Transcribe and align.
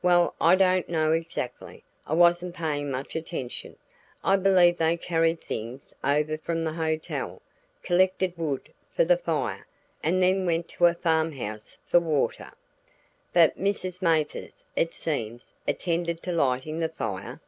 "Well, 0.00 0.34
I 0.40 0.54
don't 0.56 0.88
know 0.88 1.12
exactly. 1.12 1.84
I 2.06 2.14
wasn't 2.14 2.54
paying 2.54 2.90
much 2.90 3.14
attention. 3.14 3.76
I 4.24 4.36
believe 4.36 4.78
they 4.78 4.96
carried 4.96 5.42
things 5.42 5.92
over 6.02 6.38
from 6.38 6.64
the 6.64 6.72
hotel, 6.72 7.42
collected 7.82 8.32
wood 8.38 8.72
for 8.90 9.04
the 9.04 9.18
fire, 9.18 9.66
and 10.02 10.22
then 10.22 10.46
went 10.46 10.68
to 10.68 10.86
a 10.86 10.94
farm 10.94 11.32
house 11.32 11.76
for 11.84 12.00
water." 12.00 12.52
"But 13.34 13.58
Mrs. 13.60 14.00
Mathers, 14.00 14.64
it 14.74 14.94
seems, 14.94 15.52
attended 15.68 16.22
to 16.22 16.32
lighting 16.32 16.80
the 16.80 16.88
fire?" 16.88 17.42